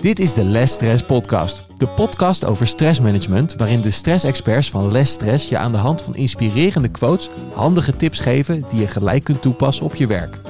[0.00, 1.64] Dit is de Less Stress Podcast.
[1.76, 6.16] De podcast over stressmanagement, waarin de stressexperts van Less Stress je aan de hand van
[6.16, 10.40] inspirerende quotes handige tips geven die je gelijk kunt toepassen op je werk.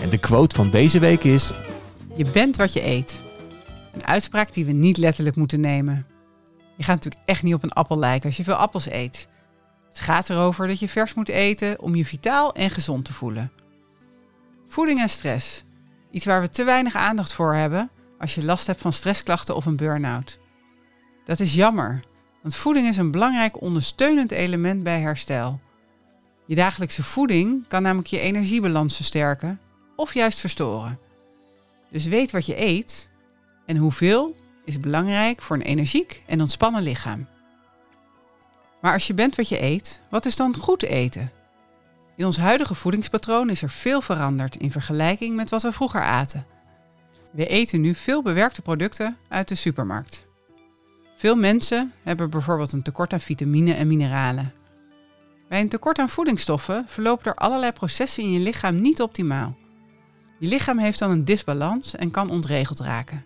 [0.00, 1.52] En de quote van deze week is:
[2.16, 3.22] Je bent wat je eet.
[3.92, 6.06] Een uitspraak die we niet letterlijk moeten nemen.
[6.76, 9.28] Je gaat natuurlijk echt niet op een appel lijken als je veel appels eet.
[9.88, 13.52] Het gaat erover dat je vers moet eten om je vitaal en gezond te voelen.
[14.66, 15.64] Voeding en stress.
[16.10, 19.66] Iets waar we te weinig aandacht voor hebben als je last hebt van stressklachten of
[19.66, 20.38] een burn-out.
[21.24, 22.04] Dat is jammer,
[22.42, 25.60] want voeding is een belangrijk ondersteunend element bij herstel.
[26.46, 29.60] Je dagelijkse voeding kan namelijk je energiebalans versterken
[29.96, 30.98] of juist verstoren.
[31.90, 33.10] Dus weet wat je eet
[33.66, 34.34] en hoeveel
[34.64, 37.26] is belangrijk voor een energiek en ontspannen lichaam.
[38.80, 41.30] Maar als je bent wat je eet, wat is dan goed eten?
[42.16, 46.46] In ons huidige voedingspatroon is er veel veranderd in vergelijking met wat we vroeger aten.
[47.30, 50.26] We eten nu veel bewerkte producten uit de supermarkt.
[51.16, 54.52] Veel mensen hebben bijvoorbeeld een tekort aan vitamine en mineralen.
[55.48, 59.56] Bij een tekort aan voedingsstoffen verlopen er allerlei processen in je lichaam niet optimaal.
[60.38, 63.24] Je lichaam heeft dan een disbalans en kan ontregeld raken.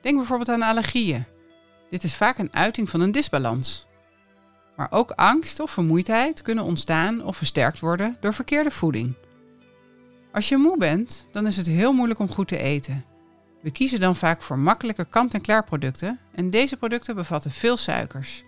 [0.00, 1.24] Denk bijvoorbeeld aan allergieën.
[1.90, 3.87] Dit is vaak een uiting van een disbalans.
[4.78, 9.14] Maar ook angst of vermoeidheid kunnen ontstaan of versterkt worden door verkeerde voeding.
[10.32, 13.04] Als je moe bent, dan is het heel moeilijk om goed te eten.
[13.60, 18.44] We kiezen dan vaak voor makkelijke kant-en-klaar producten en deze producten bevatten veel suikers.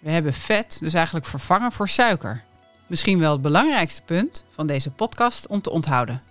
[0.00, 2.44] We hebben vet dus eigenlijk vervangen voor suiker.
[2.86, 6.22] Misschien wel het belangrijkste punt van deze podcast om te onthouden.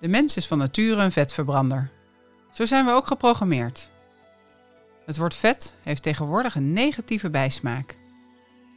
[0.00, 1.90] De mens is van nature een vetverbrander.
[2.52, 3.90] Zo zijn we ook geprogrammeerd.
[5.06, 7.96] Het woord vet heeft tegenwoordig een negatieve bijsmaak.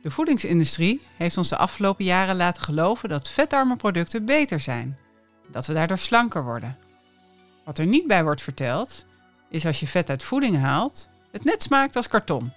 [0.01, 4.97] De voedingsindustrie heeft ons de afgelopen jaren laten geloven dat vetarme producten beter zijn.
[5.51, 6.77] Dat we daardoor slanker worden.
[7.65, 9.05] Wat er niet bij wordt verteld,
[9.49, 12.51] is als je vet uit voeding haalt, het net smaakt als karton.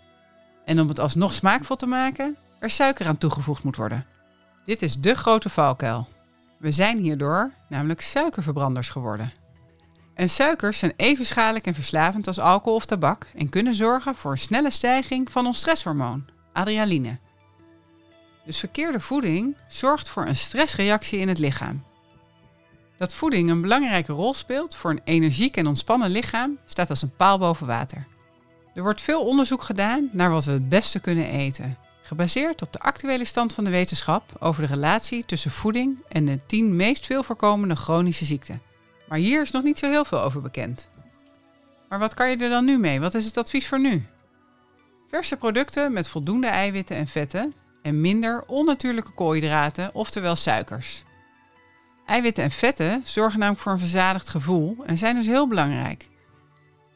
[0.65, 4.07] En om het alsnog smaakvol te maken, er suiker aan toegevoegd moet worden.
[4.65, 6.09] Dit is de grote valkuil.
[6.59, 9.33] We zijn hierdoor namelijk suikerverbranders geworden.
[10.15, 14.31] En suikers zijn even schadelijk en verslavend als alcohol of tabak en kunnen zorgen voor
[14.31, 17.19] een snelle stijging van ons stresshormoon, adrenaline.
[18.45, 21.83] Dus verkeerde voeding zorgt voor een stressreactie in het lichaam.
[22.99, 27.17] Dat voeding een belangrijke rol speelt voor een energiek en ontspannen lichaam staat als een
[27.17, 28.07] paal boven water.
[28.75, 32.79] Er wordt veel onderzoek gedaan naar wat we het beste kunnen eten, gebaseerd op de
[32.79, 37.23] actuele stand van de wetenschap over de relatie tussen voeding en de 10 meest veel
[37.23, 38.63] voorkomende chronische ziekten.
[39.09, 40.89] Maar hier is nog niet zo heel veel over bekend.
[41.89, 43.01] Maar wat kan je er dan nu mee?
[43.01, 44.07] Wat is het advies voor nu?
[45.09, 51.05] Verse producten met voldoende eiwitten en vetten en minder onnatuurlijke koolhydraten, oftewel suikers.
[52.07, 56.09] Eiwitten en vetten zorgen namelijk voor een verzadigd gevoel en zijn dus heel belangrijk.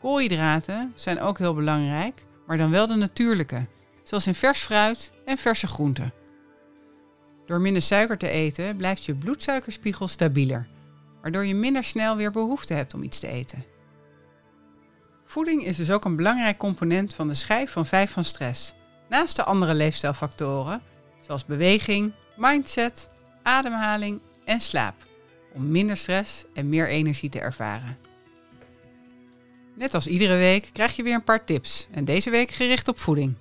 [0.00, 3.66] Koolhydraten zijn ook heel belangrijk, maar dan wel de natuurlijke,
[4.02, 6.12] zoals in vers fruit en verse groenten.
[7.46, 10.68] Door minder suiker te eten blijft je bloedsuikerspiegel stabieler,
[11.22, 13.64] waardoor je minder snel weer behoefte hebt om iets te eten.
[15.24, 18.74] Voeding is dus ook een belangrijk component van de schijf van 5 van stress,
[19.08, 20.82] naast de andere leefstijlfactoren
[21.20, 23.08] zoals beweging, mindset,
[23.42, 24.94] ademhaling en slaap,
[25.52, 27.98] om minder stress en meer energie te ervaren.
[29.74, 32.98] Net als iedere week krijg je weer een paar tips en deze week gericht op
[32.98, 33.34] voeding.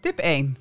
[0.00, 0.56] Tip 1.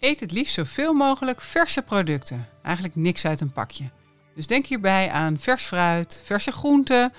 [0.00, 3.90] Eet het liefst zoveel mogelijk verse producten, eigenlijk niks uit een pakje.
[4.34, 7.12] Dus denk hierbij aan vers fruit, verse groenten,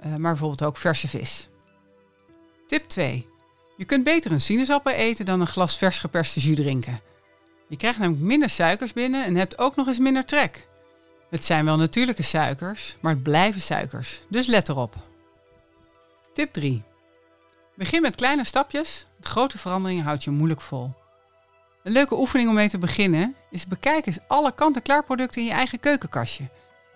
[0.00, 1.48] eh, maar bijvoorbeeld ook verse vis.
[2.66, 3.28] Tip 2.
[3.76, 7.00] Je kunt beter een sinaasappel eten dan een glas vers geperste jus drinken.
[7.68, 10.66] Je krijgt namelijk minder suikers binnen en hebt ook nog eens minder trek.
[11.30, 14.94] Het zijn wel natuurlijke suikers, maar het blijven suikers, dus let erop.
[16.32, 16.82] Tip 3.
[17.74, 19.06] Begin met kleine stapjes.
[19.20, 20.92] Grote veranderingen houd je moeilijk vol.
[21.82, 25.52] Een leuke oefening om mee te beginnen is bekijk eens alle kant-en-klaar producten in je
[25.52, 26.48] eigen keukenkastje.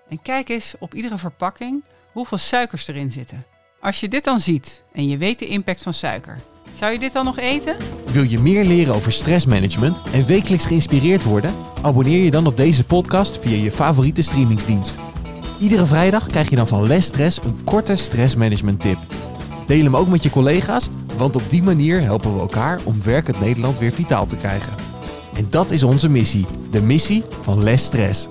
[0.08, 3.46] En kijk eens op iedere verpakking hoeveel suikers erin zitten.
[3.80, 6.38] Als je dit dan ziet en je weet de impact van suiker,
[6.80, 7.76] zou je dit dan nog eten?
[8.12, 11.54] Wil je meer leren over stressmanagement en wekelijks geïnspireerd worden?
[11.82, 14.94] Abonneer je dan op deze podcast via je favoriete streamingsdienst.
[15.58, 18.98] Iedere vrijdag krijg je dan van Les Stress een korte stressmanagement tip.
[19.66, 23.40] Deel hem ook met je collega's, want op die manier helpen we elkaar om werkend
[23.40, 24.72] Nederland weer vitaal te krijgen.
[25.34, 28.28] En dat is onze missie, de missie van Les Stress.